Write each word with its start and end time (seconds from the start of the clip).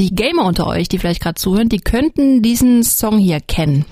Die 0.00 0.14
Gamer 0.14 0.46
unter 0.46 0.66
euch, 0.66 0.88
die 0.88 0.98
vielleicht 0.98 1.20
gerade 1.20 1.34
zuhören, 1.34 1.68
die 1.68 1.78
könnten 1.78 2.40
diesen 2.40 2.82
Song 2.84 3.18
hier 3.18 3.38
kennen. 3.38 3.84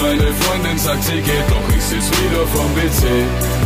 Meine 0.00 0.32
Freundin 0.32 0.78
sagt, 0.78 1.02
sie 1.02 1.14
geht, 1.14 1.48
doch 1.50 1.76
ich 1.76 1.82
sitz 1.82 2.08
wieder 2.08 2.46
vom 2.46 2.72
PC, 2.76 3.02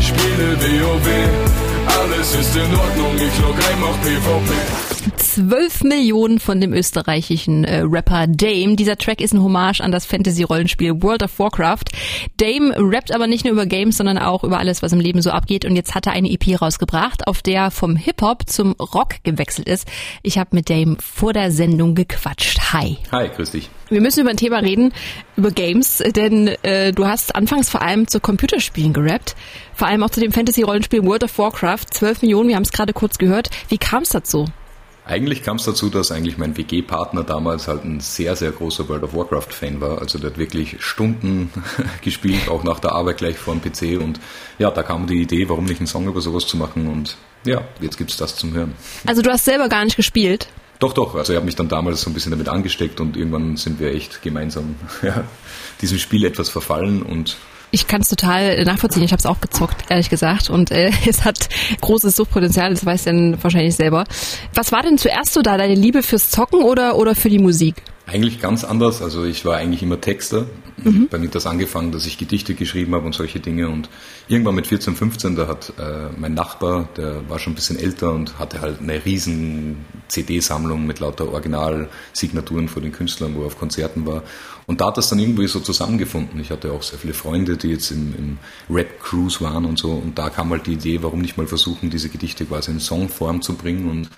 spiele 0.02 0.56
WoW. 0.58 1.75
Alles 1.86 2.34
ist 2.34 2.56
in 2.56 2.74
Ordnung, 2.74 3.16
ich 3.16 3.40
log 3.40 3.54
ein, 3.54 3.80
mach 3.80 4.00
PvP. 4.02 4.52
12 5.18 5.84
Millionen 5.84 6.40
von 6.40 6.60
dem 6.60 6.72
österreichischen 6.72 7.64
äh, 7.64 7.82
Rapper 7.84 8.26
Dame. 8.26 8.74
Dieser 8.74 8.96
Track 8.96 9.20
ist 9.20 9.34
ein 9.34 9.42
Hommage 9.42 9.82
an 9.82 9.92
das 9.92 10.06
Fantasy-Rollenspiel 10.06 11.02
World 11.02 11.22
of 11.22 11.38
Warcraft. 11.38 11.84
Dame 12.38 12.74
rappt 12.78 13.14
aber 13.14 13.26
nicht 13.26 13.44
nur 13.44 13.52
über 13.52 13.66
Games, 13.66 13.98
sondern 13.98 14.16
auch 14.16 14.44
über 14.44 14.58
alles, 14.58 14.82
was 14.82 14.92
im 14.92 15.00
Leben 15.00 15.20
so 15.20 15.30
abgeht. 15.30 15.66
Und 15.66 15.76
jetzt 15.76 15.94
hat 15.94 16.06
er 16.06 16.14
eine 16.14 16.30
EP 16.30 16.60
rausgebracht, 16.60 17.26
auf 17.26 17.42
der 17.42 17.70
vom 17.70 17.96
Hip-Hop 17.96 18.48
zum 18.48 18.72
Rock 18.80 19.16
gewechselt 19.24 19.68
ist. 19.68 19.86
Ich 20.22 20.38
habe 20.38 20.50
mit 20.52 20.70
Dame 20.70 20.96
vor 21.00 21.34
der 21.34 21.52
Sendung 21.52 21.94
gequatscht. 21.94 22.72
Hi. 22.72 22.96
Hi, 23.12 23.28
grüß 23.28 23.50
dich. 23.50 23.68
Wir 23.88 24.00
müssen 24.00 24.20
über 24.20 24.30
ein 24.30 24.36
Thema 24.36 24.58
reden, 24.58 24.92
über 25.36 25.52
Games, 25.52 26.02
denn 26.04 26.48
äh, 26.62 26.92
du 26.92 27.06
hast 27.06 27.36
anfangs 27.36 27.70
vor 27.70 27.82
allem 27.82 28.08
zu 28.08 28.18
Computerspielen 28.18 28.92
gerappt, 28.92 29.36
vor 29.74 29.86
allem 29.86 30.02
auch 30.02 30.10
zu 30.10 30.18
dem 30.18 30.32
Fantasy-Rollenspiel 30.32 31.04
World 31.04 31.22
of 31.22 31.38
Warcraft. 31.38 31.75
12 31.84 32.22
Millionen, 32.22 32.48
wir 32.48 32.56
haben 32.56 32.62
es 32.62 32.72
gerade 32.72 32.92
kurz 32.92 33.18
gehört. 33.18 33.50
Wie 33.68 33.78
kam 33.78 34.02
es 34.02 34.10
dazu? 34.10 34.46
Eigentlich 35.04 35.44
kam 35.44 35.56
es 35.56 35.64
dazu, 35.64 35.88
dass 35.88 36.10
eigentlich 36.10 36.36
mein 36.36 36.56
WG-Partner 36.56 37.22
damals 37.22 37.68
halt 37.68 37.84
ein 37.84 38.00
sehr, 38.00 38.34
sehr 38.34 38.50
großer 38.50 38.88
World 38.88 39.04
of 39.04 39.14
Warcraft-Fan 39.14 39.80
war. 39.80 40.00
Also 40.00 40.18
der 40.18 40.30
hat 40.30 40.38
wirklich 40.38 40.82
Stunden 40.82 41.52
gespielt, 42.02 42.48
auch 42.48 42.64
nach 42.64 42.80
der 42.80 42.92
Arbeit 42.92 43.18
gleich 43.18 43.38
vor 43.38 43.54
dem 43.54 43.62
PC. 43.62 44.02
Und 44.02 44.18
ja, 44.58 44.72
da 44.72 44.82
kam 44.82 45.06
die 45.06 45.22
Idee, 45.22 45.48
warum 45.48 45.64
nicht 45.64 45.78
einen 45.78 45.86
Song 45.86 46.08
über 46.08 46.20
sowas 46.20 46.46
zu 46.48 46.56
machen. 46.56 46.88
Und 46.88 47.16
ja, 47.44 47.62
jetzt 47.80 47.98
gibt's 47.98 48.16
das 48.16 48.34
zum 48.34 48.52
Hören. 48.52 48.74
Also 49.06 49.22
du 49.22 49.30
hast 49.30 49.44
selber 49.44 49.68
gar 49.68 49.84
nicht 49.84 49.96
gespielt? 49.96 50.48
Doch, 50.80 50.92
doch. 50.92 51.14
Also 51.14 51.32
ich 51.32 51.36
habe 51.36 51.46
mich 51.46 51.54
dann 51.54 51.68
damals 51.68 52.00
so 52.00 52.10
ein 52.10 52.14
bisschen 52.14 52.32
damit 52.32 52.48
angesteckt 52.48 52.98
und 53.00 53.16
irgendwann 53.16 53.56
sind 53.56 53.78
wir 53.78 53.94
echt 53.94 54.22
gemeinsam 54.22 54.74
ja, 55.02 55.22
diesem 55.80 55.98
Spiel 55.98 56.24
etwas 56.24 56.48
verfallen 56.48 57.02
und 57.02 57.36
ich 57.70 57.86
kann 57.86 58.00
es 58.00 58.08
total 58.08 58.62
nachvollziehen. 58.64 59.02
Ich 59.02 59.12
habe 59.12 59.20
es 59.20 59.26
auch 59.26 59.40
gezockt, 59.40 59.90
ehrlich 59.90 60.08
gesagt. 60.08 60.50
Und 60.50 60.70
äh, 60.70 60.90
es 61.06 61.24
hat 61.24 61.48
großes 61.80 62.16
Suchtpotenzial, 62.16 62.70
das 62.70 62.84
weiß 62.84 63.04
dann 63.04 63.42
wahrscheinlich 63.42 63.76
selber. 63.76 64.04
Was 64.54 64.72
war 64.72 64.82
denn 64.82 64.98
zuerst 64.98 65.32
so 65.32 65.42
da, 65.42 65.56
deine 65.56 65.74
Liebe 65.74 66.02
fürs 66.02 66.30
Zocken 66.30 66.62
oder, 66.62 66.96
oder 66.96 67.14
für 67.14 67.30
die 67.30 67.38
Musik? 67.38 67.82
Eigentlich 68.08 68.40
ganz 68.40 68.62
anders. 68.62 69.02
Also 69.02 69.24
ich 69.24 69.44
war 69.44 69.56
eigentlich 69.56 69.82
immer 69.82 70.00
Texter. 70.00 70.46
Mhm. 70.76 71.08
Bei 71.08 71.18
mir 71.18 71.26
hat 71.26 71.34
das 71.34 71.46
angefangen, 71.46 71.90
dass 71.90 72.06
ich 72.06 72.18
Gedichte 72.18 72.54
geschrieben 72.54 72.94
habe 72.94 73.04
und 73.04 73.16
solche 73.16 73.40
Dinge. 73.40 73.68
Und 73.68 73.88
irgendwann 74.28 74.54
mit 74.54 74.68
14, 74.68 74.94
15, 74.94 75.34
da 75.34 75.48
hat 75.48 75.72
äh, 75.76 76.10
mein 76.16 76.32
Nachbar, 76.32 76.88
der 76.96 77.28
war 77.28 77.40
schon 77.40 77.54
ein 77.54 77.56
bisschen 77.56 77.76
älter 77.76 78.12
und 78.12 78.38
hatte 78.38 78.60
halt 78.60 78.80
eine 78.80 79.04
riesen 79.04 79.84
CD-Sammlung 80.06 80.86
mit 80.86 81.00
lauter 81.00 81.32
Originalsignaturen 81.32 82.68
von 82.68 82.84
den 82.84 82.92
Künstlern, 82.92 83.34
wo 83.34 83.40
er 83.40 83.46
auf 83.46 83.58
Konzerten 83.58 84.06
war. 84.06 84.22
Und 84.66 84.80
da 84.80 84.86
hat 84.86 84.98
das 84.98 85.08
dann 85.08 85.18
irgendwie 85.18 85.48
so 85.48 85.58
zusammengefunden. 85.58 86.38
Ich 86.38 86.52
hatte 86.52 86.70
auch 86.70 86.84
sehr 86.84 87.00
viele 87.00 87.14
Freunde, 87.14 87.56
die 87.56 87.70
jetzt 87.70 87.90
im, 87.90 88.14
im 88.16 88.38
Rap-Cruise 88.70 89.40
waren 89.40 89.64
und 89.64 89.80
so. 89.80 89.90
Und 89.90 90.16
da 90.16 90.30
kam 90.30 90.50
halt 90.50 90.68
die 90.68 90.74
Idee, 90.74 91.02
warum 91.02 91.20
nicht 91.20 91.36
mal 91.36 91.48
versuchen, 91.48 91.90
diese 91.90 92.08
Gedichte 92.08 92.44
quasi 92.44 92.70
in 92.70 92.78
Songform 92.78 93.42
zu 93.42 93.54
bringen. 93.54 93.90
Und 93.90 94.10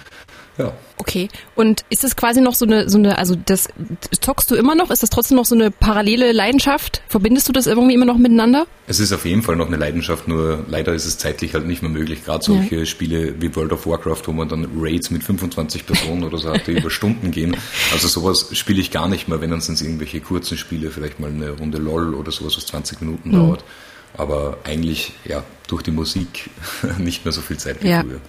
ja. 0.59 0.73
Okay. 0.97 1.29
Und 1.55 1.85
ist 1.89 2.03
das 2.03 2.17
quasi 2.17 2.41
noch 2.41 2.55
so 2.55 2.67
eine, 2.67 2.91
so 2.91 2.99
eine, 2.99 3.19
also 3.19 3.37
das 3.37 3.69
zockst 4.21 4.51
du 4.51 4.57
immer 4.57 4.75
noch? 4.75 4.91
Ist 4.91 5.03
das 5.03 5.11
trotzdem 5.11 5.37
noch 5.37 5.45
so 5.45 5.55
eine 5.55 5.71
parallele 5.71 6.33
Leidenschaft? 6.33 7.03
Verbindest 7.09 7.49
du 7.49 7.53
das 7.53 7.67
irgendwie 7.67 7.95
immer 7.95 8.05
noch 8.05 8.19
miteinander? 8.19 8.67
Es 8.89 8.99
ist 8.99 9.13
auf 9.13 9.25
jeden 9.25 9.43
Fall 9.43 9.57
noch 9.57 9.69
eine 9.69 9.77
Leidenschaft, 9.77 10.27
nur 10.27 10.65
leider 10.69 10.93
ist 10.95 11.07
es 11.07 11.17
zeitlich 11.17 11.55
halt 11.55 11.67
nicht 11.67 11.83
mehr 11.83 11.91
möglich. 11.91 12.25
Gerade 12.25 12.45
solche 12.45 12.77
ja. 12.77 12.85
Spiele 12.85 13.41
wie 13.41 13.55
World 13.55 13.73
of 13.73 13.87
Warcraft, 13.87 14.23
wo 14.27 14.33
man 14.33 14.49
dann 14.49 14.69
Raids 14.77 15.11
mit 15.11 15.23
25 15.23 15.87
Personen 15.87 16.25
oder 16.25 16.39
so 16.39 16.51
hat, 16.51 16.67
die 16.67 16.73
über 16.79 16.91
Stunden 16.91 17.31
gehen. 17.31 17.57
Also 17.93 18.09
sowas 18.09 18.49
spiele 18.53 18.81
ich 18.81 18.91
gar 18.91 19.09
nicht 19.09 19.29
mehr, 19.29 19.41
wenn 19.41 19.51
dann 19.51 19.61
sind 19.61 19.77
es 19.77 19.83
irgendwelche 19.83 20.21
kurzen 20.21 20.59
Spiele, 20.59 20.91
vielleicht 20.91 21.21
mal 21.21 21.31
eine 21.31 21.51
Runde 21.51 21.79
LOL 21.79 22.15
oder 22.15 22.33
sowas, 22.33 22.57
was 22.57 22.67
20 22.67 23.01
Minuten 23.01 23.31
mhm. 23.31 23.35
dauert. 23.35 23.65
Aber 24.17 24.59
eigentlich, 24.65 25.13
ja, 25.25 25.45
durch 25.69 25.83
die 25.83 25.91
Musik 25.93 26.51
nicht 26.99 27.25
mehr 27.25 27.33
so 27.33 27.41
viel 27.41 27.59
Zeit 27.59 27.83
wie 27.83 27.89
ja. 27.89 28.03
früher. 28.03 28.21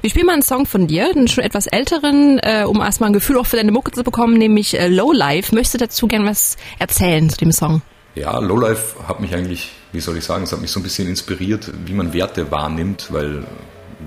Wir 0.00 0.10
spielen 0.10 0.26
mal 0.26 0.34
einen 0.34 0.42
Song 0.42 0.66
von 0.66 0.86
dir, 0.86 1.10
einen 1.10 1.28
schon 1.28 1.44
etwas 1.44 1.66
älteren, 1.66 2.38
äh, 2.38 2.64
um 2.66 2.80
erstmal 2.80 3.10
ein 3.10 3.12
Gefühl 3.12 3.38
auch 3.38 3.46
für 3.46 3.56
deine 3.56 3.72
Mucke 3.72 3.90
zu 3.92 4.02
bekommen, 4.02 4.34
nämlich 4.34 4.78
äh, 4.78 4.88
Low 4.88 5.12
Life. 5.12 5.54
Möchtest 5.54 5.74
du 5.74 5.78
dazu 5.78 6.06
gern 6.06 6.26
was 6.26 6.56
erzählen 6.78 7.28
zu 7.28 7.36
dem 7.36 7.52
Song? 7.52 7.82
Ja, 8.14 8.38
Lowlife 8.38 9.08
hat 9.08 9.20
mich 9.20 9.34
eigentlich, 9.34 9.72
wie 9.92 10.00
soll 10.00 10.16
ich 10.16 10.24
sagen, 10.24 10.44
es 10.44 10.52
hat 10.52 10.60
mich 10.60 10.70
so 10.70 10.78
ein 10.78 10.84
bisschen 10.84 11.08
inspiriert, 11.08 11.70
wie 11.84 11.94
man 11.94 12.12
Werte 12.12 12.50
wahrnimmt, 12.50 13.08
weil, 13.10 13.44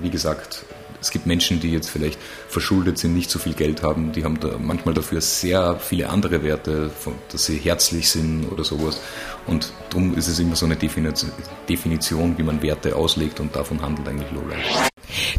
wie 0.02 0.10
gesagt, 0.10 0.66
es 1.02 1.12
gibt 1.12 1.26
Menschen, 1.28 1.60
die 1.60 1.72
jetzt 1.72 1.90
vielleicht 1.90 2.18
verschuldet 2.48 2.98
sind, 2.98 3.14
nicht 3.14 3.30
so 3.30 3.38
viel 3.38 3.54
Geld 3.54 3.84
haben, 3.84 4.14
die 4.14 4.24
haben 4.24 4.40
da 4.40 4.58
manchmal 4.58 4.94
dafür 4.94 5.22
sehr 5.22 5.78
viele 5.80 6.10
andere 6.10 6.44
Werte, 6.44 6.90
dass 7.32 7.46
sie 7.46 7.58
herzlich 7.58 8.10
sind 8.10 8.50
oder 8.52 8.64
sowas. 8.64 9.00
Und 9.46 9.72
darum 9.90 10.18
ist 10.18 10.28
es 10.28 10.40
immer 10.40 10.56
so 10.56 10.66
eine 10.66 10.76
Definition, 10.76 12.38
wie 12.38 12.44
man 12.44 12.62
Werte 12.62 12.96
auslegt 12.96 13.40
und 13.40 13.56
davon 13.56 13.82
handelt 13.82 14.08
eigentlich 14.08 14.32
Lowlife. 14.32 14.90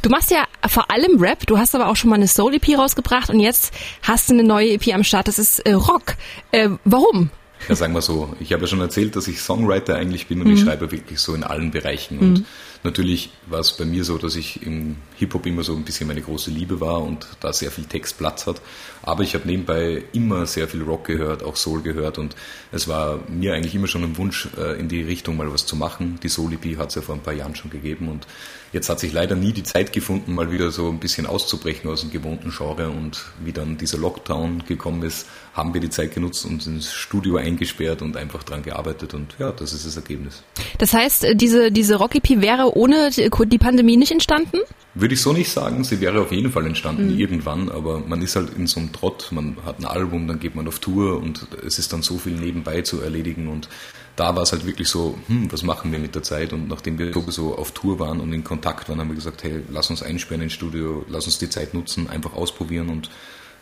Du 0.08 0.12
machst 0.12 0.30
ja 0.30 0.46
vor 0.66 0.90
allem 0.90 1.20
Rap, 1.20 1.46
du 1.46 1.58
hast 1.58 1.74
aber 1.74 1.88
auch 1.88 1.96
schon 1.96 2.08
mal 2.08 2.16
eine 2.16 2.28
Soul-EP 2.28 2.78
rausgebracht 2.78 3.28
und 3.28 3.40
jetzt 3.40 3.74
hast 4.00 4.30
du 4.30 4.32
eine 4.32 4.42
neue 4.42 4.70
EP 4.70 4.94
am 4.94 5.04
Start, 5.04 5.28
das 5.28 5.38
ist 5.38 5.58
äh, 5.58 5.74
Rock. 5.74 6.14
Äh, 6.50 6.70
warum? 6.86 7.28
Ja, 7.68 7.74
sagen 7.74 7.92
wir 7.92 8.02
so, 8.02 8.34
ich 8.40 8.52
habe 8.52 8.62
ja 8.62 8.68
schon 8.68 8.80
erzählt, 8.80 9.16
dass 9.16 9.26
ich 9.28 9.40
Songwriter 9.40 9.96
eigentlich 9.96 10.26
bin 10.26 10.40
und 10.40 10.48
mhm. 10.48 10.54
ich 10.54 10.60
schreibe 10.60 10.90
wirklich 10.90 11.18
so 11.18 11.34
in 11.34 11.42
allen 11.42 11.70
Bereichen. 11.70 12.18
Und 12.18 12.32
mhm. 12.38 12.44
natürlich 12.84 13.30
war 13.46 13.60
es 13.60 13.72
bei 13.72 13.84
mir 13.84 14.04
so, 14.04 14.16
dass 14.16 14.36
ich 14.36 14.62
im 14.62 14.96
Hip-Hop 15.16 15.44
immer 15.46 15.62
so 15.64 15.74
ein 15.74 15.84
bisschen 15.84 16.06
meine 16.06 16.22
große 16.22 16.50
Liebe 16.50 16.80
war 16.80 17.02
und 17.02 17.26
da 17.40 17.52
sehr 17.52 17.70
viel 17.70 17.84
Text 17.84 18.18
Platz 18.18 18.46
hat. 18.46 18.60
Aber 19.02 19.22
ich 19.22 19.34
habe 19.34 19.46
nebenbei 19.46 20.02
immer 20.12 20.46
sehr 20.46 20.68
viel 20.68 20.82
Rock 20.82 21.06
gehört, 21.06 21.42
auch 21.42 21.56
Soul 21.56 21.82
gehört 21.82 22.18
und 22.18 22.36
es 22.72 22.88
war 22.88 23.20
mir 23.28 23.54
eigentlich 23.54 23.74
immer 23.74 23.86
schon 23.86 24.04
ein 24.04 24.16
Wunsch, 24.16 24.48
äh, 24.56 24.78
in 24.78 24.88
die 24.88 25.02
Richtung 25.02 25.36
mal 25.36 25.52
was 25.52 25.66
zu 25.66 25.76
machen. 25.76 26.18
Die 26.22 26.28
Soul-EP 26.28 26.78
hat 26.78 26.90
es 26.90 26.96
ja 26.96 27.02
vor 27.02 27.14
ein 27.14 27.22
paar 27.22 27.34
Jahren 27.34 27.54
schon 27.54 27.70
gegeben 27.70 28.08
und 28.08 28.26
jetzt 28.72 28.88
hat 28.88 29.00
sich 29.00 29.12
leider 29.12 29.34
nie 29.34 29.52
die 29.52 29.62
Zeit 29.62 29.92
gefunden, 29.92 30.34
mal 30.34 30.52
wieder 30.52 30.70
so 30.70 30.88
ein 30.88 31.00
bisschen 31.00 31.26
auszubrechen 31.26 31.90
aus 31.90 32.02
dem 32.02 32.10
gewohnten 32.10 32.50
Genre 32.50 32.90
und 32.90 33.24
wie 33.42 33.52
dann 33.52 33.78
dieser 33.78 33.98
Lockdown 33.98 34.64
gekommen 34.66 35.02
ist, 35.02 35.26
haben 35.54 35.74
wir 35.74 35.80
die 35.80 35.90
Zeit 35.90 36.14
genutzt 36.14 36.44
und 36.44 36.66
ins 36.66 36.92
Studio 36.92 37.36
eingesperrt 37.48 38.02
und 38.02 38.16
einfach 38.16 38.42
dran 38.42 38.62
gearbeitet 38.62 39.14
und 39.14 39.34
ja, 39.38 39.50
das 39.52 39.72
ist 39.72 39.86
das 39.86 39.96
Ergebnis. 39.96 40.42
Das 40.78 40.92
heißt, 40.92 41.26
diese, 41.34 41.72
diese 41.72 41.96
Rock-EP 41.96 42.40
wäre 42.40 42.76
ohne 42.76 43.10
die 43.10 43.58
Pandemie 43.58 43.96
nicht 43.96 44.12
entstanden? 44.12 44.58
Würde 44.94 45.14
ich 45.14 45.22
so 45.22 45.32
nicht 45.32 45.50
sagen. 45.50 45.84
Sie 45.84 46.00
wäre 46.00 46.20
auf 46.20 46.32
jeden 46.32 46.50
Fall 46.50 46.66
entstanden 46.66 47.12
mhm. 47.12 47.18
irgendwann, 47.18 47.68
aber 47.70 48.00
man 48.00 48.22
ist 48.22 48.36
halt 48.36 48.50
in 48.56 48.66
so 48.66 48.80
einem 48.80 48.92
Trott. 48.92 49.28
Man 49.30 49.56
hat 49.64 49.78
ein 49.78 49.84
Album, 49.84 50.26
dann 50.26 50.40
geht 50.40 50.54
man 50.54 50.66
auf 50.68 50.78
Tour 50.78 51.20
und 51.20 51.46
es 51.66 51.78
ist 51.78 51.92
dann 51.92 52.02
so 52.02 52.18
viel 52.18 52.34
nebenbei 52.34 52.82
zu 52.82 53.00
erledigen 53.00 53.48
und 53.48 53.68
da 54.16 54.34
war 54.34 54.42
es 54.42 54.50
halt 54.50 54.66
wirklich 54.66 54.88
so, 54.88 55.16
hm, 55.28 55.52
was 55.52 55.62
machen 55.62 55.92
wir 55.92 56.00
mit 56.00 56.14
der 56.16 56.24
Zeit? 56.24 56.52
Und 56.52 56.68
nachdem 56.68 56.98
wir 56.98 57.12
sowieso 57.12 57.56
auf 57.56 57.70
Tour 57.70 58.00
waren 58.00 58.18
und 58.20 58.32
in 58.32 58.42
Kontakt 58.42 58.88
waren, 58.88 58.98
haben 58.98 59.08
wir 59.08 59.14
gesagt, 59.14 59.44
hey, 59.44 59.62
lass 59.70 59.90
uns 59.90 60.02
einsperren 60.02 60.42
ins 60.42 60.54
Studio, 60.54 61.04
lass 61.08 61.26
uns 61.26 61.38
die 61.38 61.48
Zeit 61.48 61.72
nutzen, 61.72 62.10
einfach 62.10 62.34
ausprobieren 62.34 62.88
und 62.88 63.10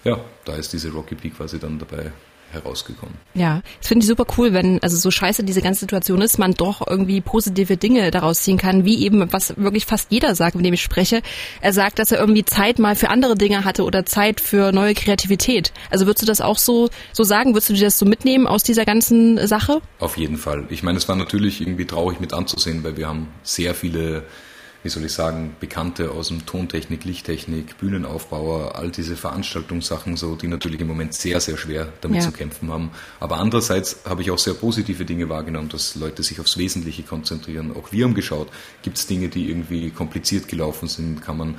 ja, 0.05 0.19
da 0.45 0.55
ist 0.55 0.73
diese 0.73 0.91
Rocky 0.93 1.17
Peak 1.17 1.37
quasi 1.37 1.59
dann 1.59 1.79
dabei 1.79 2.13
herausgekommen. 2.53 3.17
Ja, 3.35 3.63
das 3.79 3.89
finde 3.89 4.05
ich 4.05 4.09
super 4.09 4.27
cool, 4.39 4.53
wenn, 4.53 4.83
also 4.83 4.97
so 4.97 5.11
scheiße 5.11 5.45
diese 5.45 5.63
ganze 5.63 5.81
Situation 5.81 6.21
ist, 6.21 6.39
man 6.39 6.55
doch 6.55 6.87
irgendwie 6.87 7.21
positive 7.21 7.77
Dinge 7.77 8.11
daraus 8.11 8.43
ziehen 8.43 8.59
kann, 8.59 8.85
wie 8.85 9.05
eben, 9.05 9.33
was 9.33 9.57
wirklich 9.57 9.87
fast 9.87 10.11
jeder 10.11 10.35
sagt, 10.35 10.57
mit 10.57 10.65
dem 10.65 10.75
ich 10.75 10.83
spreche. 10.83 11.23
Er 11.61 11.73
sagt, 11.73 11.99
dass 11.99 12.13
er 12.13 12.19
irgendwie 12.19 12.45
Zeit 12.45 12.79
mal 12.79 12.97
für 12.97 13.11
andere 13.11 13.37
Dinge 13.37 13.65
hatte 13.65 13.85
oder 13.85 14.07
Zeit 14.07 14.41
für 14.41 14.73
neue 14.73 14.95
Kreativität. 14.95 15.73
Also 15.91 16.07
würdest 16.07 16.23
du 16.23 16.27
das 16.27 16.41
auch 16.41 16.59
so, 16.59 16.89
so 17.13 17.25
sagen? 17.25 17.55
Würdest 17.55 17.71
du 17.71 17.75
dir 17.75 17.85
das 17.85 17.99
so 17.99 18.07
mitnehmen 18.07 18.47
aus 18.47 18.63
dieser 18.63 18.85
ganzen 18.85 19.47
Sache? 19.47 19.81
Auf 19.99 20.17
jeden 20.17 20.37
Fall. 20.37 20.65
Ich 20.71 20.83
meine, 20.83 20.99
es 20.99 21.09
war 21.09 21.17
natürlich 21.17 21.61
irgendwie 21.61 21.87
traurig 21.87 22.21
mit 22.21 22.33
anzusehen, 22.33 22.85
weil 22.85 22.97
wir 22.97 23.09
haben 23.09 23.29
sehr 23.43 23.75
viele 23.75 24.25
wie 24.87 24.91
soll 24.91 25.05
ich 25.05 25.15
sagen, 25.15 25.57
Bekannte 25.59 26.13
aus 26.13 26.29
dem 26.29 26.47
Tontechnik, 26.47 27.05
Lichttechnik, 27.05 27.77
Bühnenaufbauer, 27.79 28.77
all 28.77 28.93
diese 28.93 29.17
Veranstaltungssachen 29.17 30.17
so, 30.17 30.37
die 30.37 30.47
natürlich 30.47 30.81
im 30.81 30.87
Moment 30.87 31.13
sehr, 31.13 31.41
sehr 31.41 31.57
schwer 31.57 31.89
damit 32.03 32.19
ja. 32.19 32.23
zu 32.23 32.31
kämpfen 32.31 32.71
haben. 32.71 32.93
Aber 33.19 33.39
andererseits 33.39 34.05
habe 34.05 34.23
ich 34.23 34.31
auch 34.31 34.39
sehr 34.39 34.55
positive 34.55 35.05
Dinge 35.05 35.29
wahrgenommen, 35.29 35.71
dass 35.71 35.97
Leute 35.97 36.23
sich 36.23 36.39
aufs 36.39 36.57
Wesentliche 36.57 37.03
konzentrieren. 37.03 37.75
Auch 37.77 37.91
wir 37.91 38.05
haben 38.05 38.15
geschaut, 38.15 38.49
gibt 38.83 38.97
es 38.97 39.09
Dinge, 39.09 39.29
die 39.29 39.51
irgendwie 39.51 39.91
kompliziert 39.91 40.47
gelaufen 40.47 40.87
sind, 40.87 41.21
kann 41.21 41.37
man 41.37 41.57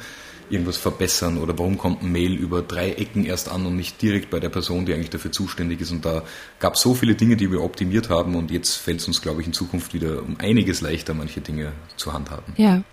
irgendwas 0.49 0.77
verbessern 0.77 1.37
oder 1.37 1.57
warum 1.59 1.77
kommt 1.77 2.03
ein 2.03 2.11
Mail 2.11 2.33
über 2.33 2.61
drei 2.61 2.91
Ecken 2.91 3.25
erst 3.25 3.49
an 3.49 3.65
und 3.65 3.75
nicht 3.75 4.01
direkt 4.01 4.29
bei 4.29 4.39
der 4.39 4.47
Person, 4.47 4.85
die 4.85 4.93
eigentlich 4.93 5.09
dafür 5.09 5.31
zuständig 5.33 5.81
ist. 5.81 5.91
Und 5.91 6.05
da 6.05 6.23
gab 6.59 6.75
es 6.75 6.81
so 6.81 6.93
viele 6.93 7.15
Dinge, 7.15 7.35
die 7.35 7.51
wir 7.51 7.61
optimiert 7.61 8.09
haben 8.09 8.35
und 8.35 8.51
jetzt 8.51 8.75
fällt 8.75 9.01
es 9.01 9.07
uns, 9.07 9.21
glaube 9.21 9.41
ich, 9.41 9.47
in 9.47 9.53
Zukunft 9.53 9.93
wieder 9.93 10.23
um 10.23 10.37
einiges 10.39 10.79
leichter, 10.81 11.13
manche 11.13 11.41
Dinge 11.41 11.73
zu 11.97 12.13
handhaben. 12.13 12.53
Ja. 12.55 12.83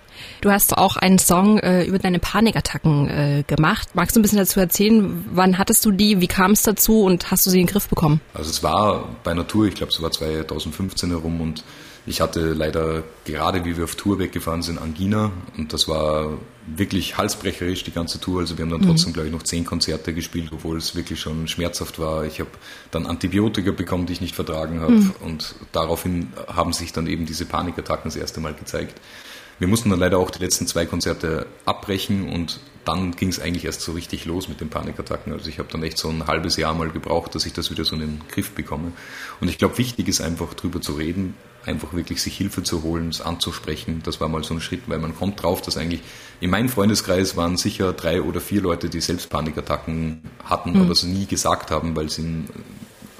Du 0.40 0.50
hast 0.50 0.76
auch 0.76 0.96
einen 0.96 1.18
Song 1.18 1.58
äh, 1.58 1.84
über 1.84 1.98
deine 1.98 2.18
Panikattacken 2.18 3.08
äh, 3.08 3.44
gemacht. 3.46 3.88
Magst 3.94 4.16
du 4.16 4.20
ein 4.20 4.22
bisschen 4.22 4.38
dazu 4.38 4.60
erzählen? 4.60 5.24
Wann 5.32 5.58
hattest 5.58 5.84
du 5.84 5.90
die? 5.90 6.20
Wie 6.20 6.26
kam 6.26 6.52
es 6.52 6.62
dazu 6.62 7.02
und 7.02 7.30
hast 7.30 7.46
du 7.46 7.50
sie 7.50 7.60
in 7.60 7.66
den 7.66 7.72
Griff 7.72 7.88
bekommen? 7.88 8.20
Also 8.34 8.50
es 8.50 8.62
war 8.62 9.08
bei 9.24 9.34
Natur, 9.34 9.66
ich 9.66 9.74
glaube 9.74 9.92
es 9.92 10.02
war 10.02 10.10
2015 10.10 11.10
herum 11.10 11.40
und 11.40 11.64
Ich 12.06 12.20
hatte 12.20 12.52
leider 12.52 13.02
gerade, 13.24 13.64
wie 13.64 13.78
wir 13.78 13.84
auf 13.84 13.94
Tour 13.94 14.18
weggefahren 14.18 14.60
sind, 14.60 14.78
Angina 14.78 15.32
und 15.56 15.72
das 15.72 15.88
war 15.88 16.36
wirklich 16.66 17.16
halsbrecherisch 17.16 17.82
die 17.84 17.92
ganze 17.92 18.20
Tour. 18.20 18.40
Also 18.40 18.58
wir 18.58 18.64
haben 18.64 18.70
dann 18.70 18.82
mhm. 18.82 18.88
trotzdem, 18.88 19.14
glaube 19.14 19.28
ich, 19.28 19.32
noch 19.32 19.42
zehn 19.42 19.64
Konzerte 19.64 20.12
gespielt, 20.12 20.50
obwohl 20.52 20.76
es 20.76 20.94
wirklich 20.94 21.20
schon 21.20 21.48
schmerzhaft 21.48 21.98
war. 21.98 22.24
Ich 22.24 22.40
habe 22.40 22.50
dann 22.90 23.06
Antibiotika 23.06 23.70
bekommen, 23.70 24.04
die 24.04 24.12
ich 24.12 24.20
nicht 24.20 24.34
vertragen 24.34 24.80
habe 24.80 24.92
mhm. 24.92 25.14
und 25.20 25.54
daraufhin 25.72 26.32
haben 26.46 26.74
sich 26.74 26.92
dann 26.92 27.06
eben 27.06 27.24
diese 27.24 27.46
Panikattacken 27.46 28.04
das 28.04 28.16
erste 28.16 28.40
Mal 28.40 28.52
gezeigt. 28.52 29.00
Wir 29.58 29.68
mussten 29.68 29.90
dann 29.90 30.00
leider 30.00 30.18
auch 30.18 30.30
die 30.30 30.42
letzten 30.42 30.66
zwei 30.66 30.86
Konzerte 30.86 31.46
abbrechen 31.64 32.28
und 32.28 32.60
dann 32.84 33.12
ging 33.16 33.28
es 33.28 33.40
eigentlich 33.40 33.64
erst 33.64 33.80
so 33.80 33.92
richtig 33.92 34.24
los 34.24 34.48
mit 34.48 34.60
den 34.60 34.68
Panikattacken. 34.68 35.32
Also 35.32 35.48
ich 35.48 35.58
habe 35.58 35.68
dann 35.70 35.82
echt 35.82 35.98
so 35.98 36.08
ein 36.08 36.26
halbes 36.26 36.56
Jahr 36.56 36.74
mal 36.74 36.90
gebraucht, 36.90 37.34
dass 37.34 37.46
ich 37.46 37.52
das 37.52 37.70
wieder 37.70 37.84
so 37.84 37.94
in 37.94 38.00
den 38.00 38.20
Griff 38.28 38.52
bekomme. 38.52 38.92
Und 39.40 39.48
ich 39.48 39.58
glaube, 39.58 39.78
wichtig 39.78 40.08
ist 40.08 40.20
einfach 40.20 40.54
drüber 40.54 40.80
zu 40.80 40.92
reden, 40.92 41.34
einfach 41.64 41.94
wirklich 41.94 42.22
sich 42.22 42.36
Hilfe 42.36 42.62
zu 42.62 42.82
holen, 42.82 43.08
es 43.08 43.20
anzusprechen. 43.20 44.02
Das 44.04 44.20
war 44.20 44.28
mal 44.28 44.44
so 44.44 44.54
ein 44.54 44.60
Schritt, 44.60 44.82
weil 44.86 44.98
man 44.98 45.16
kommt 45.16 45.42
drauf, 45.42 45.62
dass 45.62 45.76
eigentlich 45.76 46.02
in 46.40 46.50
meinem 46.50 46.68
Freundeskreis 46.68 47.36
waren 47.36 47.56
sicher 47.56 47.92
drei 47.92 48.20
oder 48.20 48.40
vier 48.40 48.60
Leute, 48.60 48.90
die 48.90 49.00
selbst 49.00 49.30
Panikattacken 49.30 50.22
hatten, 50.44 50.72
mhm. 50.72 50.82
aber 50.82 50.90
es 50.90 51.04
nie 51.04 51.26
gesagt 51.26 51.70
haben, 51.70 51.96
weil 51.96 52.10
sie 52.10 52.44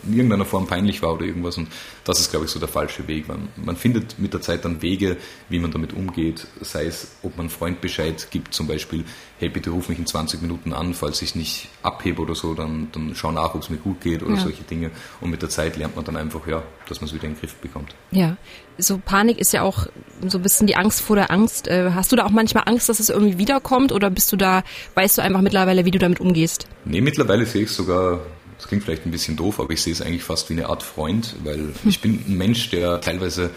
in 0.07 0.15
irgendeiner 0.15 0.45
Form 0.45 0.67
peinlich 0.67 1.03
war 1.03 1.15
oder 1.15 1.25
irgendwas. 1.25 1.57
Und 1.57 1.69
das 2.05 2.21
ist, 2.21 2.31
glaube 2.31 2.47
ich, 2.47 2.51
so 2.51 2.59
der 2.59 2.69
falsche 2.69 3.07
Weg. 3.09 3.29
Man, 3.29 3.49
man 3.57 3.77
findet 3.77 4.19
mit 4.19 4.33
der 4.33 4.41
Zeit 4.41 4.65
dann 4.65 4.83
Wege, 4.83 5.17
wie 5.49 5.59
man 5.59 5.71
damit 5.71 5.93
umgeht. 5.93 6.47
Sei 6.61 6.87
es, 6.87 7.17
ob 7.23 7.37
man 7.37 7.49
Freund 7.49 7.81
Bescheid 7.81 8.29
gibt, 8.31 8.55
zum 8.55 8.67
Beispiel, 8.67 9.05
hey, 9.39 9.49
bitte 9.49 9.71
ruf 9.71 9.89
mich 9.89 9.99
in 9.99 10.07
20 10.07 10.43
Minuten 10.43 10.73
an, 10.73 10.95
falls 10.95 11.21
ich 11.23 11.35
nicht 11.35 11.69
abhebe 11.83 12.23
oder 12.23 12.35
so, 12.35 12.55
dann, 12.55 12.89
dann 12.93 13.15
schau 13.15 13.33
nach, 13.33 13.55
ob 13.55 13.63
es 13.63 13.71
mir 13.71 13.77
gut 13.79 14.01
geht 14.01 14.23
oder 14.23 14.35
ja. 14.35 14.41
solche 14.41 14.63
Dinge. 14.63 14.91
Und 15.21 15.31
mit 15.31 15.43
der 15.43 15.49
Zeit 15.49 15.77
lernt 15.77 15.97
man 15.97 16.05
dann 16.05 16.17
einfach, 16.17 16.47
ja, 16.47 16.63
dass 16.89 17.01
man 17.01 17.09
es 17.09 17.15
wieder 17.15 17.25
in 17.25 17.35
den 17.35 17.41
Griff 17.41 17.55
bekommt. 17.57 17.95
Ja, 18.11 18.37
so 18.79 18.99
Panik 18.99 19.39
ist 19.39 19.53
ja 19.53 19.63
auch 19.63 19.87
so 20.27 20.39
ein 20.39 20.43
bisschen 20.43 20.67
die 20.67 20.77
Angst 20.77 21.01
vor 21.01 21.17
der 21.17 21.31
Angst. 21.31 21.69
Äh, 21.69 21.91
hast 21.95 22.13
du 22.13 22.17
da 22.17 22.25
auch 22.25 22.31
manchmal 22.31 22.65
Angst, 22.67 22.89
dass 22.89 23.01
es 23.01 23.09
irgendwie 23.09 23.39
wiederkommt 23.39 23.93
oder 23.93 24.11
bist 24.11 24.33
du 24.33 24.37
da, 24.37 24.63
weißt 24.95 25.19
du 25.19 25.23
einfach 25.23 25.41
mittlerweile, 25.41 25.85
wie 25.85 25.91
du 25.91 25.99
damit 25.99 26.21
umgehst? 26.21 26.67
Nee, 26.85 27.01
mittlerweile 27.01 27.47
sehe 27.47 27.63
ich 27.63 27.71
es 27.71 27.77
sogar 27.77 28.21
das 28.65 28.71
klingt 28.71 28.85
vielleicht 28.85 29.05
ein 29.05 29.11
bisschen 29.11 29.37
doof, 29.37 29.61
aber 29.61 29.75
ich 29.75 29.83
sehe 29.83 29.93
es 29.93 30.01
eigentlich 30.01 30.25
fast 30.25 30.49
wie 30.49 30.55
eine 30.55 30.71
Art 30.71 30.83
Freund, 30.83 31.37
weil 31.45 31.75
ich 31.85 32.01
bin 32.01 32.25
ein 32.27 32.39
Mensch, 32.39 32.71
der 32.71 33.03
teilweise 33.03 33.51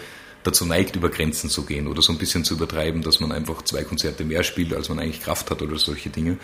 dazu 0.48 0.66
neigt, 0.66 0.96
über 0.96 1.10
Grenzen 1.10 1.50
zu 1.50 1.62
gehen 1.62 1.86
oder 1.86 2.02
so 2.02 2.12
ein 2.12 2.18
bisschen 2.18 2.44
zu 2.44 2.54
übertreiben, 2.54 3.02
dass 3.02 3.20
man 3.20 3.32
einfach 3.32 3.62
zwei 3.62 3.84
Konzerte 3.84 4.24
mehr 4.24 4.42
spielt, 4.42 4.72
als 4.72 4.88
man 4.88 4.98
eigentlich 4.98 5.20
Kraft 5.20 5.50
hat 5.50 5.62
oder 5.62 5.78
solche 5.78 6.10
Dinge. 6.10 6.38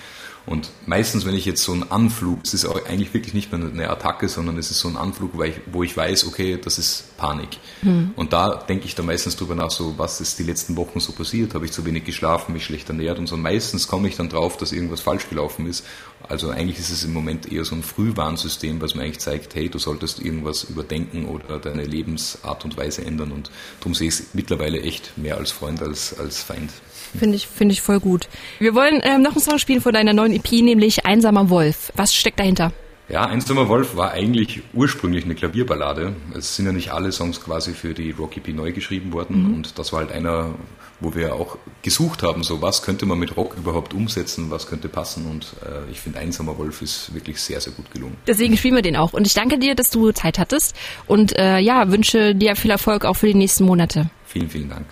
Und 0.46 0.70
meistens, 0.84 1.24
wenn 1.24 1.34
ich 1.34 1.46
jetzt 1.46 1.62
so 1.62 1.72
einen 1.72 1.90
Anflug, 1.90 2.40
es 2.44 2.52
ist 2.52 2.66
auch 2.66 2.84
eigentlich 2.84 3.14
wirklich 3.14 3.32
nicht 3.32 3.50
mehr 3.50 3.66
eine 3.66 3.88
Attacke, 3.88 4.28
sondern 4.28 4.58
es 4.58 4.70
ist 4.70 4.80
so 4.80 4.88
ein 4.88 4.96
Anflug, 4.98 5.30
wo 5.72 5.82
ich 5.82 5.96
weiß, 5.96 6.26
okay, 6.26 6.58
das 6.62 6.78
ist 6.78 7.16
Panik. 7.16 7.56
Mhm. 7.80 8.10
Und 8.14 8.34
da 8.34 8.56
denke 8.56 8.84
ich 8.84 8.94
dann 8.94 9.06
meistens 9.06 9.36
drüber 9.36 9.54
nach, 9.54 9.70
so, 9.70 9.94
was 9.96 10.20
ist 10.20 10.38
die 10.38 10.42
letzten 10.42 10.76
Wochen 10.76 11.00
so 11.00 11.12
passiert? 11.12 11.54
Habe 11.54 11.64
ich 11.64 11.72
zu 11.72 11.86
wenig 11.86 12.04
geschlafen, 12.04 12.52
mich 12.52 12.64
schlecht 12.66 12.90
ernährt 12.90 13.18
und 13.18 13.26
so. 13.26 13.36
Und 13.36 13.42
meistens 13.42 13.88
komme 13.88 14.08
ich 14.08 14.16
dann 14.16 14.28
drauf, 14.28 14.58
dass 14.58 14.72
irgendwas 14.72 15.00
falsch 15.00 15.30
gelaufen 15.30 15.66
ist. 15.66 15.86
Also 16.28 16.50
eigentlich 16.50 16.78
ist 16.78 16.90
es 16.90 17.04
im 17.04 17.12
Moment 17.12 17.50
eher 17.50 17.64
so 17.64 17.74
ein 17.74 17.82
Frühwarnsystem, 17.82 18.80
was 18.82 18.94
mir 18.94 19.02
eigentlich 19.02 19.20
zeigt, 19.20 19.54
hey, 19.54 19.70
du 19.70 19.78
solltest 19.78 20.20
irgendwas 20.20 20.64
überdenken 20.64 21.26
oder 21.26 21.58
deine 21.58 21.84
Lebensart 21.84 22.64
und 22.64 22.76
Weise 22.76 23.04
ändern. 23.04 23.32
Und 23.32 23.50
darum 23.80 23.94
sehe 23.94 24.08
ich 24.08 24.14
es 24.14 24.26
mittlerweile 24.35 24.81
echt 24.82 25.17
mehr 25.17 25.37
als 25.37 25.52
Freund 25.52 25.82
als 25.82 26.19
als 26.19 26.43
Feind. 26.43 26.70
Finde 27.19 27.37
ich, 27.37 27.46
finde 27.46 27.73
ich 27.73 27.81
voll 27.81 28.00
gut. 28.00 28.29
Wir 28.58 28.75
wollen 28.75 29.00
ähm, 29.05 29.23
noch 29.23 29.32
einen 29.32 29.41
Song 29.41 29.58
spielen 29.58 29.81
von 29.81 29.93
deiner 29.93 30.12
neuen 30.12 30.32
EP, 30.32 30.50
nämlich 30.50 31.06
Einsamer 31.06 31.49
Wolf. 31.49 31.93
Was 31.94 32.14
steckt 32.14 32.41
dahinter? 32.41 32.73
Ja, 33.08 33.26
Einsamer 33.26 33.68
Wolf 33.68 33.96
war 33.96 34.12
eigentlich 34.12 34.62
ursprünglich 34.72 35.24
eine 35.24 35.34
Klavierballade. 35.34 36.16
Es 36.36 36.56
sind 36.56 36.64
ja 36.64 36.72
nicht 36.72 36.90
alle 36.90 37.12
Songs 37.12 37.40
quasi 37.40 37.72
für 37.72 37.92
die 37.92 38.12
Rock 38.12 38.36
EP 38.36 38.48
neu 38.48 38.72
geschrieben 38.72 39.12
worden 39.12 39.48
mhm. 39.48 39.54
und 39.54 39.78
das 39.78 39.92
war 39.92 40.00
halt 40.00 40.10
einer, 40.10 40.54
wo 41.00 41.14
wir 41.14 41.34
auch 41.34 41.58
gesucht 41.82 42.22
haben, 42.22 42.42
so 42.42 42.62
was 42.62 42.82
könnte 42.82 43.04
man 43.04 43.18
mit 43.18 43.36
Rock 43.36 43.56
überhaupt 43.58 43.92
umsetzen, 43.92 44.50
was 44.50 44.66
könnte 44.66 44.88
passen 44.88 45.26
und 45.26 45.54
äh, 45.66 45.90
ich 45.90 46.00
finde 46.00 46.18
Einsamer 46.18 46.56
Wolf 46.56 46.80
ist 46.80 47.12
wirklich 47.14 47.40
sehr, 47.40 47.60
sehr 47.60 47.74
gut 47.74 47.90
gelungen. 47.92 48.16
Deswegen 48.26 48.56
spielen 48.56 48.74
wir 48.74 48.82
den 48.82 48.96
auch 48.96 49.12
und 49.12 49.26
ich 49.26 49.34
danke 49.34 49.58
dir, 49.58 49.74
dass 49.74 49.90
du 49.90 50.10
Zeit 50.12 50.38
hattest 50.38 50.74
und 51.06 51.36
äh, 51.38 51.58
ja, 51.58 51.90
wünsche 51.90 52.34
dir 52.34 52.56
viel 52.56 52.70
Erfolg 52.70 53.04
auch 53.04 53.16
für 53.16 53.26
die 53.26 53.34
nächsten 53.34 53.64
Monate. 53.64 54.08
Vielen, 54.24 54.48
vielen 54.48 54.70
Dank. 54.70 54.86